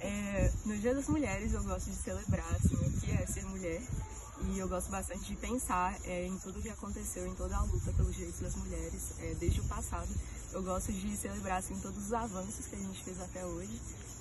[0.00, 3.82] É, no Dia das Mulheres eu gosto de celebrar assim, o que é ser mulher
[4.48, 7.62] e eu gosto bastante de pensar é, em tudo o que aconteceu, em toda a
[7.62, 10.08] luta pelos direitos das mulheres é, desde o passado.
[10.52, 13.78] Eu gosto de celebrar assim, todos os avanços que a gente fez até hoje,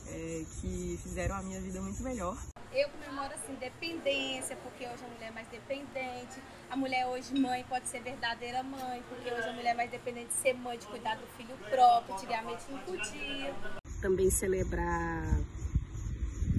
[0.07, 2.37] é, que fizeram a minha vida muito melhor.
[2.73, 6.41] Eu comemoro assim dependência, porque hoje a mulher é mais dependente.
[6.69, 10.27] A mulher hoje mãe pode ser verdadeira mãe, porque hoje a mulher é mais dependente
[10.27, 13.55] de ser mãe, de cuidar do filho próprio, antigamente não podia.
[14.01, 15.23] Também celebrar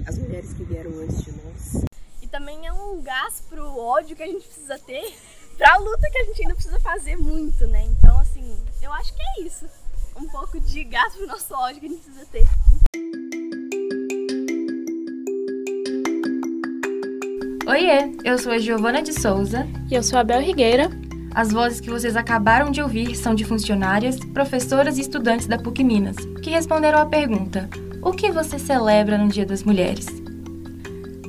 [0.07, 1.85] as mulheres que vieram antes de nós.
[2.23, 5.15] E também é um gás pro ódio que a gente precisa ter,
[5.57, 7.85] pra luta que a gente ainda precisa fazer muito, né?
[7.85, 9.67] Então, assim, eu acho que é isso.
[10.17, 12.47] Um pouco de gás pro nosso ódio que a gente precisa ter.
[17.67, 19.67] Oiê, eu sou a Giovana de Souza.
[19.89, 20.91] E eu sou a Bel Rigueira.
[21.33, 25.85] As vozes que vocês acabaram de ouvir são de funcionárias, professoras e estudantes da PUC
[25.85, 27.71] Minas, que responderam à pergunta:
[28.03, 30.07] O que você celebra no Dia das Mulheres?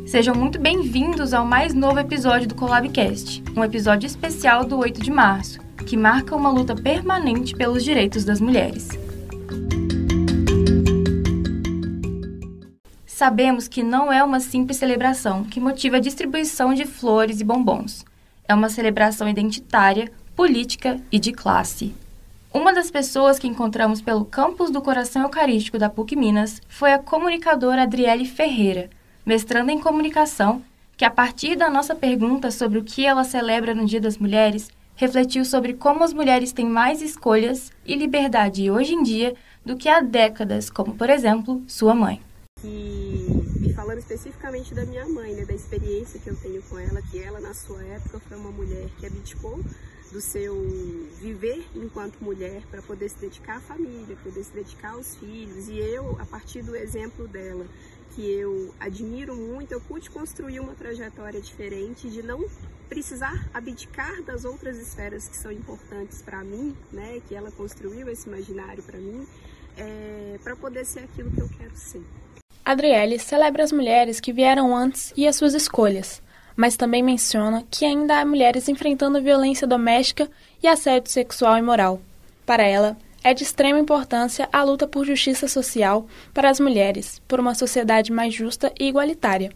[0.07, 5.11] Sejam muito bem-vindos ao mais novo episódio do Colabcast, um episódio especial do 8 de
[5.11, 8.87] março, que marca uma luta permanente pelos direitos das mulheres.
[13.05, 18.05] Sabemos que não é uma simples celebração que motiva a distribuição de flores e bombons.
[18.47, 21.93] É uma celebração identitária, política e de classe.
[22.53, 26.99] Uma das pessoas que encontramos pelo campus do Coração Eucarístico da PUC Minas foi a
[26.99, 28.89] comunicadora Adriele Ferreira,
[29.25, 30.61] mestranda em comunicação,
[30.97, 34.69] que a partir da nossa pergunta sobre o que ela celebra no Dia das Mulheres,
[34.95, 39.33] refletiu sobre como as mulheres têm mais escolhas e liberdade hoje em dia
[39.65, 42.21] do que há décadas, como por exemplo, sua mãe.
[42.65, 47.17] E falando especificamente da minha mãe, né, da experiência que eu tenho com ela, que
[47.17, 49.57] ela na sua época foi uma mulher que abdicou
[50.11, 50.55] do seu
[51.19, 55.69] viver enquanto mulher para poder se dedicar à família, poder se dedicar aos filhos.
[55.69, 57.65] E eu, a partir do exemplo dela,
[58.15, 62.45] que eu admiro muito, eu pude construir uma trajetória diferente de não
[62.89, 67.21] precisar abdicar das outras esferas que são importantes para mim, né?
[67.27, 69.25] Que ela construiu esse imaginário para mim,
[69.77, 72.03] é, para poder ser aquilo que eu quero ser.
[72.65, 76.21] Adriele celebra as mulheres que vieram antes e as suas escolhas,
[76.55, 80.29] mas também menciona que ainda há mulheres enfrentando violência doméstica
[80.61, 82.01] e assédio sexual e moral.
[82.45, 87.39] Para ela, é de extrema importância a luta por justiça social para as mulheres, por
[87.39, 89.51] uma sociedade mais justa e igualitária.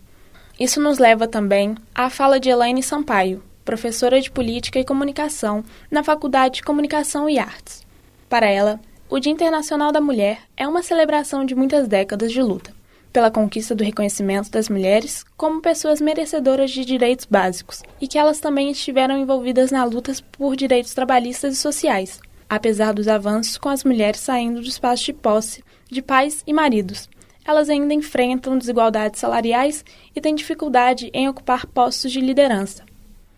[0.60, 6.04] Isso nos leva também à fala de Elaine Sampaio, professora de Política e Comunicação na
[6.04, 7.86] Faculdade de Comunicação e Artes.
[8.30, 8.80] Para ela,
[9.10, 12.75] o Dia Internacional da Mulher é uma celebração de muitas décadas de luta
[13.16, 18.42] pela conquista do reconhecimento das mulheres como pessoas merecedoras de direitos básicos e que elas
[18.42, 23.86] também estiveram envolvidas na luta por direitos trabalhistas e sociais, apesar dos avanços com as
[23.86, 27.10] mulheres saindo do espaço de posse de pais e maridos.
[27.46, 32.84] Elas ainda enfrentam desigualdades salariais e têm dificuldade em ocupar postos de liderança.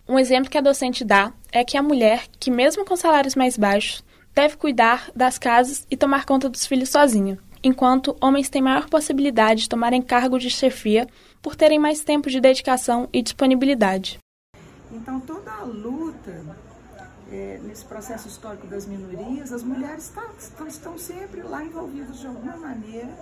[0.08, 3.56] Um exemplo que a docente dá é que a mulher, que mesmo com salários mais
[3.56, 4.02] baixos,
[4.34, 9.62] deve cuidar das casas e tomar conta dos filhos sozinha enquanto homens têm maior possibilidade
[9.62, 11.06] de tomarem cargo de chefia
[11.42, 14.18] por terem mais tempo de dedicação e disponibilidade.
[14.90, 16.44] Então, toda a luta
[17.30, 22.26] é, nesse processo histórico das minorias, as mulheres tá, estão, estão sempre lá envolvidas de
[22.26, 23.14] alguma maneira,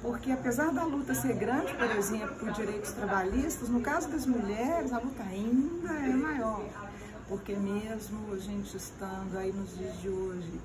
[0.00, 4.92] porque apesar da luta ser grande, por exemplo, por direitos trabalhistas, no caso das mulheres,
[4.92, 6.64] a luta ainda é maior,
[7.28, 10.60] porque mesmo a gente estando aí nos dias de hoje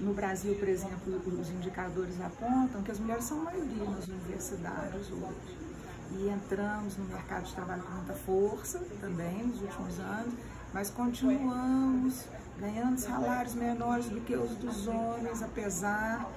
[0.00, 5.66] no Brasil, por exemplo, os indicadores apontam que as mulheres são maioria nas universidades hoje.
[6.12, 10.34] E entramos no mercado de trabalho com muita força também nos últimos anos,
[10.72, 12.24] mas continuamos
[12.58, 16.30] ganhando salários menores do que os dos homens, apesar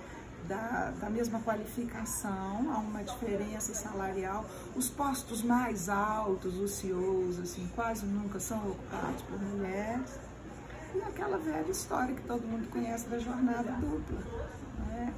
[0.48, 4.46] da, da mesma qualificação, há uma diferença salarial.
[4.75, 10.29] Os postos mais altos, os CEOs, assim, quase nunca são ocupados por mulheres
[10.96, 14.20] e aquela velha história que todo mundo conhece da jornada dupla,
[14.88, 15.14] né?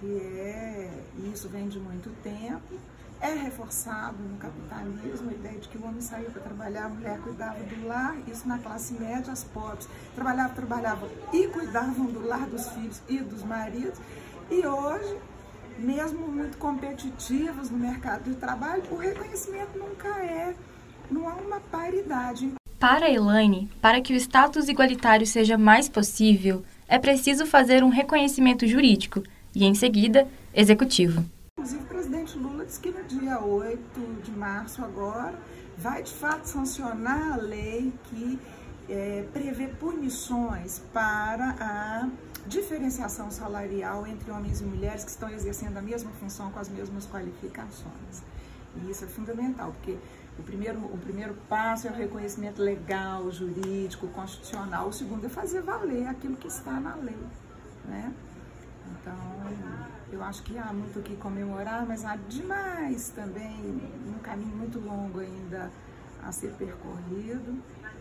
[0.00, 0.90] que é,
[1.32, 2.74] isso vem de muito tempo,
[3.20, 7.18] é reforçado no capitalismo a ideia de que o homem saiu para trabalhar, a mulher
[7.20, 12.46] cuidava do lar, isso na classe média, as pobres trabalhavam, trabalhavam e cuidavam do lar
[12.46, 13.98] dos filhos e dos maridos,
[14.50, 15.18] e hoje,
[15.78, 20.54] mesmo muito competitivos no mercado de trabalho, o reconhecimento nunca é,
[21.10, 22.54] não há uma paridade.
[22.78, 28.66] Para Elaine, para que o status igualitário seja mais possível, é preciso fazer um reconhecimento
[28.66, 29.22] jurídico
[29.54, 31.24] e, em seguida, executivo.
[31.58, 35.34] Inclusive, o presidente Lula disse que no dia 8 de março agora
[35.78, 38.38] vai de fato sancionar a lei que
[38.88, 42.08] é, prevê punições para a
[42.46, 47.06] diferenciação salarial entre homens e mulheres que estão exercendo a mesma função com as mesmas
[47.06, 48.22] qualificações.
[48.76, 49.96] E isso é fundamental, porque
[50.38, 54.88] o primeiro, o primeiro passo é o reconhecimento legal, jurídico, constitucional.
[54.88, 57.18] O segundo é fazer valer aquilo que está na lei.
[57.84, 58.12] Né?
[58.90, 59.14] Então,
[60.12, 64.80] eu acho que há muito o que comemorar, mas há demais também, um caminho muito
[64.80, 65.70] longo ainda
[66.22, 67.58] a ser percorrido,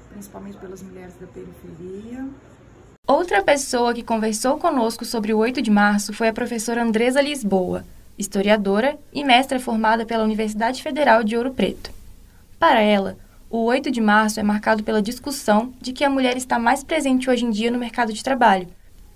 [0.10, 2.28] principalmente pelas mulheres da periferia.
[3.08, 7.84] Outra pessoa que conversou conosco sobre o 8 de março foi a professora Andresa Lisboa,
[8.18, 12.03] historiadora e mestra formada pela Universidade Federal de Ouro Preto.
[12.64, 13.18] Para ela,
[13.50, 17.30] o 8 de março é marcado pela discussão de que a mulher está mais presente
[17.30, 18.70] hoje em dia no mercado de trabalho,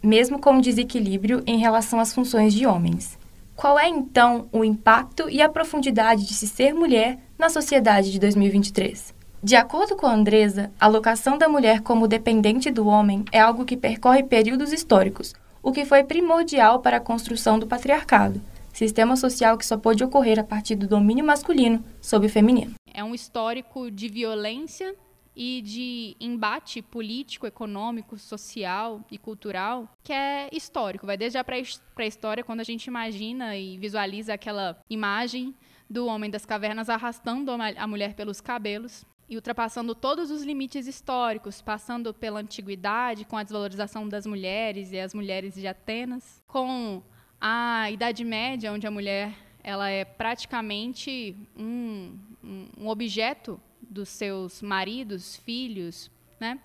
[0.03, 3.17] mesmo com desequilíbrio em relação às funções de homens.
[3.55, 8.19] Qual é então o impacto e a profundidade de se ser mulher na sociedade de
[8.19, 9.13] 2023?
[9.41, 13.63] De acordo com a Andresa, a locação da mulher como dependente do homem é algo
[13.63, 15.33] que percorre períodos históricos,
[15.63, 18.41] o que foi primordial para a construção do patriarcado,
[18.73, 22.76] sistema social que só pôde ocorrer a partir do domínio masculino sobre o feminino.
[22.97, 24.95] É um histórico de violência
[25.35, 31.05] e de embate político, econômico, social e cultural que é histórico.
[31.05, 35.53] Vai desde a pré-história, quando a gente imagina e visualiza aquela imagem
[35.88, 41.61] do homem das cavernas arrastando a mulher pelos cabelos e ultrapassando todos os limites históricos,
[41.61, 47.03] passando pela antiguidade, com a desvalorização das mulheres e as mulheres de Atenas, com
[47.39, 49.35] a Idade Média, onde a mulher
[49.67, 56.59] ela é praticamente um, um objeto dos seus maridos, filhos, né?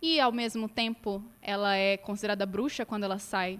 [0.00, 3.58] E ao mesmo tempo ela é considerada bruxa quando ela sai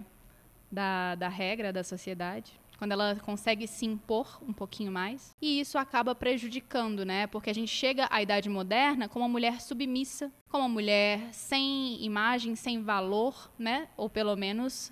[0.71, 5.35] da, da regra da sociedade, quando ela consegue se impor um pouquinho mais.
[5.41, 7.27] E isso acaba prejudicando, né?
[7.27, 12.03] Porque a gente chega à idade moderna como uma mulher submissa, como uma mulher sem
[12.03, 13.87] imagem, sem valor, né?
[13.95, 14.91] Ou pelo menos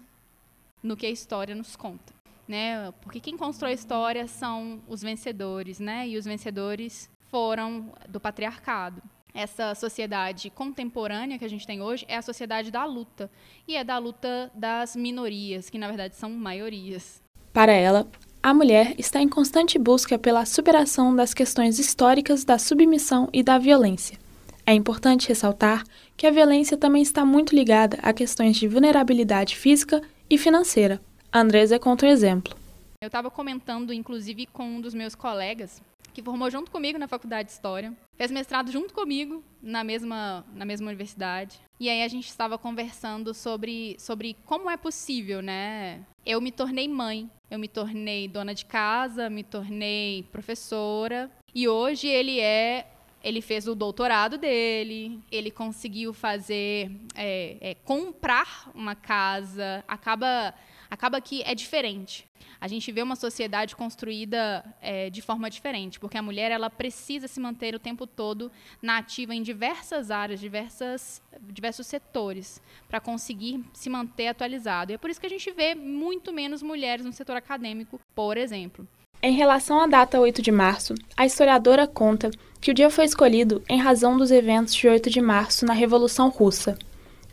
[0.82, 2.14] no que a história nos conta.
[2.48, 2.92] Né?
[3.02, 6.08] Porque quem constrói história são os vencedores, né?
[6.08, 9.02] E os vencedores foram do patriarcado.
[9.34, 13.32] Essa sociedade contemporânea que a gente tem hoje é a sociedade da luta
[13.68, 17.24] e é da luta das minorias, que na verdade são maiorias.
[17.52, 18.08] Para ela,
[18.44, 23.58] a mulher está em constante busca pela superação das questões históricas da submissão e da
[23.58, 24.20] violência.
[24.66, 25.84] É importante ressaltar
[26.16, 31.02] que a violência também está muito ligada a questões de vulnerabilidade física e financeira.
[31.36, 32.56] Andresa conta um exemplo.
[33.02, 35.82] Eu estava comentando, inclusive, com um dos meus colegas,
[36.14, 40.64] que formou junto comigo na faculdade de História, fez mestrado junto comigo na mesma, na
[40.64, 41.60] mesma universidade.
[41.80, 46.02] E aí a gente estava conversando sobre, sobre como é possível, né?
[46.24, 52.08] Eu me tornei mãe, eu me tornei dona de casa, me tornei professora, e hoje
[52.08, 52.86] ele é
[53.24, 60.54] ele fez o doutorado dele, ele conseguiu fazer, é, é, comprar uma casa, acaba,
[60.94, 62.26] acaba que é diferente.
[62.62, 67.28] A gente vê uma sociedade construída é, de forma diferente, porque a mulher ela precisa
[67.28, 68.52] se manter o tempo todo
[68.82, 74.92] na ativa em diversas áreas, diversas, diversos setores, para conseguir se manter atualizado.
[74.92, 78.38] E é por isso que a gente vê muito menos mulheres no setor acadêmico, por
[78.38, 78.88] exemplo.
[79.22, 82.30] Em relação à data 8 de março, a historiadora conta
[82.62, 86.30] que o dia foi escolhido em razão dos eventos de 8 de março na Revolução
[86.30, 86.78] Russa,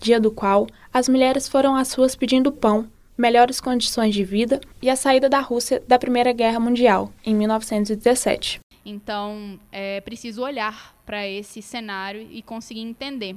[0.01, 2.89] dia do qual as mulheres foram às ruas pedindo pão,
[3.20, 8.61] melhores condições de vida e a saída da Rússia da Primeira Guerra Mundial, em 1917.
[8.84, 13.37] Então, é preciso olhar para esse cenário e conseguir entender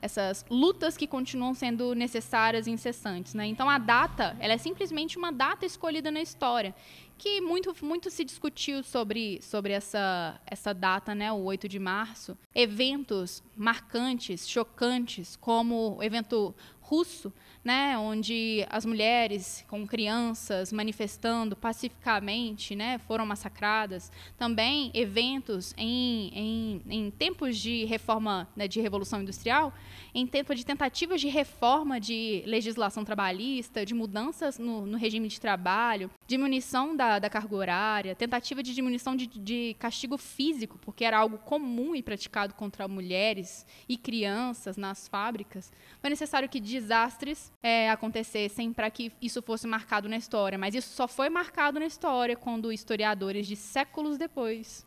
[0.00, 3.34] essas lutas que continuam sendo necessárias e incessantes.
[3.34, 3.46] Né?
[3.46, 6.74] Então, a data ela é simplesmente uma data escolhida na história,
[7.18, 12.38] que muito, muito se discutiu sobre, sobre essa, essa data, né, o 8 de março.
[12.54, 17.32] Eventos marcantes, chocantes, como o evento russo,
[17.68, 24.10] né, onde as mulheres com crianças manifestando pacificamente né, foram massacradas.
[24.38, 29.74] Também eventos em, em, em tempos de reforma, né, de revolução industrial,
[30.14, 35.38] em tempo de tentativas de reforma de legislação trabalhista, de mudanças no, no regime de
[35.38, 41.18] trabalho, diminuição da, da carga horária, tentativa de diminuição de, de castigo físico, porque era
[41.18, 45.70] algo comum e praticado contra mulheres e crianças nas fábricas.
[46.00, 50.94] Foi necessário que desastres é, acontecessem para que isso fosse marcado na história, mas isso
[50.94, 54.86] só foi marcado na história quando historiadores de séculos depois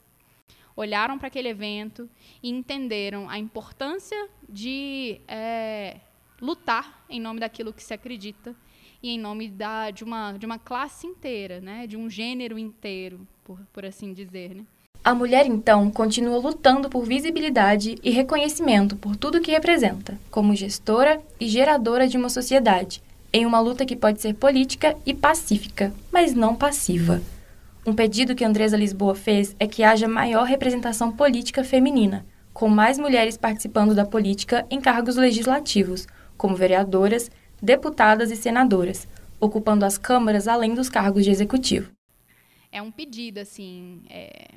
[0.75, 2.09] olharam para aquele evento
[2.41, 5.99] e entenderam a importância de é,
[6.39, 8.55] lutar em nome daquilo que se acredita
[9.03, 11.87] e em nome da, de, uma, de uma classe inteira, né?
[11.87, 14.55] de um gênero inteiro, por, por assim dizer.
[14.55, 14.65] Né?
[15.03, 21.19] A mulher, então, continua lutando por visibilidade e reconhecimento por tudo que representa, como gestora
[21.39, 23.01] e geradora de uma sociedade,
[23.33, 27.19] em uma luta que pode ser política e pacífica, mas não passiva.
[27.83, 32.99] Um pedido que Andresa Lisboa fez é que haja maior representação política feminina, com mais
[32.99, 39.07] mulheres participando da política em cargos legislativos, como vereadoras, deputadas e senadoras,
[39.39, 41.89] ocupando as câmaras além dos cargos de executivo.
[42.71, 44.51] É um pedido, assim, é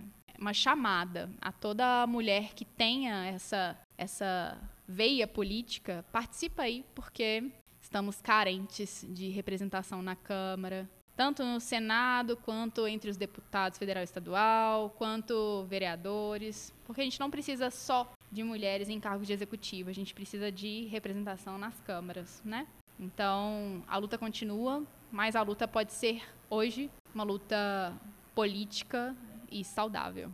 [0.45, 8.21] uma chamada a toda mulher que tenha essa, essa veia política, participa aí, porque estamos
[8.21, 10.87] carentes de representação na Câmara,
[11.17, 17.19] tanto no Senado, quanto entre os deputados federal e estadual, quanto vereadores, porque a gente
[17.19, 21.81] não precisa só de mulheres em cargos de executivo, a gente precisa de representação nas
[21.81, 22.67] câmaras, né?
[23.01, 27.99] Então, a luta continua, mas a luta pode ser hoje uma luta
[28.35, 29.17] política
[29.55, 30.31] e saudável.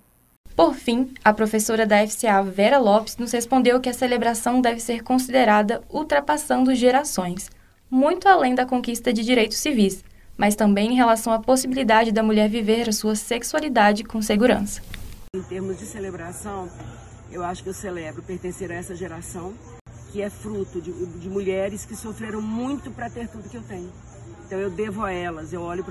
[0.56, 5.02] Por fim, a professora da FCA Vera Lopes nos respondeu que a celebração deve ser
[5.02, 7.50] considerada ultrapassando gerações,
[7.90, 10.02] muito além da conquista de direitos civis,
[10.36, 14.82] mas também em relação à possibilidade da mulher viver a sua sexualidade com segurança.
[15.34, 16.68] Em termos de celebração,
[17.30, 19.54] eu acho que eu celebro pertencer a essa geração
[20.10, 23.92] que é fruto de, de mulheres que sofreram muito para ter tudo que eu tenho.
[24.50, 25.84] Então eu devo a elas, eu olho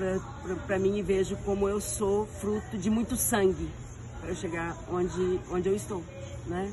[0.66, 3.70] para mim e vejo como eu sou fruto de muito sangue
[4.20, 6.04] para chegar onde, onde eu estou,
[6.46, 6.70] né?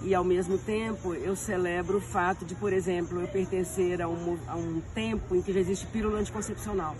[0.00, 4.38] E ao mesmo tempo eu celebro o fato de, por exemplo, eu pertencer a um,
[4.46, 6.94] a um tempo em que já existe pílula anticoncepcional.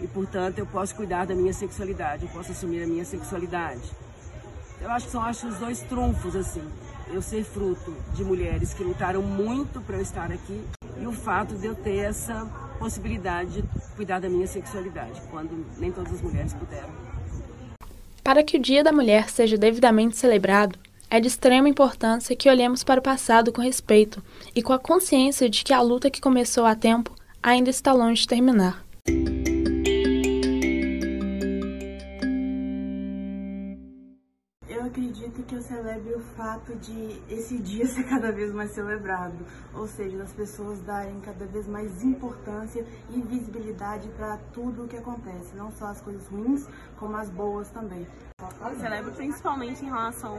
[0.00, 3.92] E, portanto, eu posso cuidar da minha sexualidade, eu posso assumir a minha sexualidade.
[4.80, 6.68] Eu acho que são acho, os dois trunfos, assim.
[7.12, 10.60] Eu ser fruto de mulheres que lutaram muito para eu estar aqui
[11.00, 15.92] e o fato de eu ter essa possibilidade de cuidar da minha sexualidade, quando nem
[15.92, 16.90] todas as mulheres puderam.
[18.24, 20.76] Para que o Dia da Mulher seja devidamente celebrado,
[21.08, 24.20] é de extrema importância que olhemos para o passado com respeito
[24.54, 28.22] e com a consciência de que a luta que começou há tempo ainda está longe
[28.22, 28.84] de terminar.
[35.32, 39.38] Acredito que eu celebre o fato de esse dia ser cada vez mais celebrado,
[39.74, 44.96] ou seja, das pessoas darem cada vez mais importância e visibilidade para tudo o que
[44.98, 46.66] acontece, não só as coisas ruins,
[46.98, 48.06] como as boas também.
[48.60, 50.38] Eu celebro principalmente em relação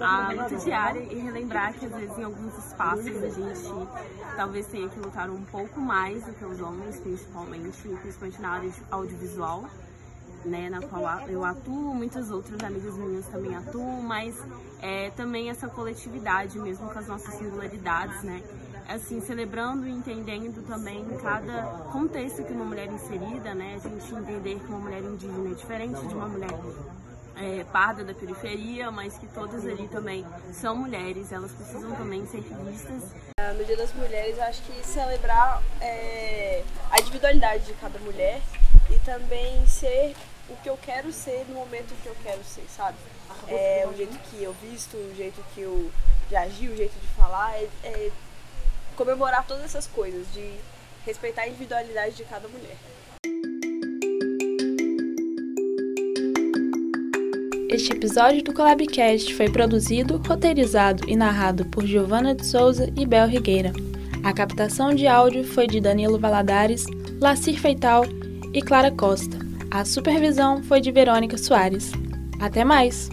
[0.00, 3.88] à luta diária e relembrar que às vezes em alguns espaços a gente
[4.36, 8.72] talvez tenha que lutar um pouco mais do que os homens, principalmente, principalmente na área
[8.90, 9.64] audiovisual
[10.44, 14.36] né, na qual eu atuo, muitas outras amigas minhas também atuam, mas
[14.80, 18.42] é, também essa coletividade mesmo com as nossas singularidades, né,
[18.88, 24.14] assim, celebrando e entendendo também cada contexto que uma mulher é inserida, né, a gente
[24.14, 26.50] entender que uma mulher indígena é diferente de uma mulher
[27.36, 32.40] é, parda da periferia, mas que todas ali também são mulheres, elas precisam também ser
[32.40, 33.02] vistas.
[33.56, 38.40] No Dia das Mulheres, eu acho que celebrar é, a individualidade de cada mulher
[38.90, 40.14] e também ser
[40.48, 42.96] o que eu quero ser no momento que eu quero ser, sabe?
[43.48, 45.90] É, o jeito que eu visto, o jeito que eu
[46.28, 48.10] de agir, o jeito de falar, é, é
[48.96, 50.54] comemorar todas essas coisas, de
[51.04, 52.76] respeitar a individualidade de cada mulher.
[57.68, 63.26] Este episódio do Collabcast foi produzido, roteirizado e narrado por Giovana de Souza e Bel
[63.26, 63.72] Rigueira.
[64.22, 66.84] A captação de áudio foi de Danilo Valadares,
[67.20, 68.04] Lacir Feital
[68.52, 69.41] e Clara Costa.
[69.74, 71.92] A supervisão foi de Verônica Soares.
[72.38, 73.08] Até mais!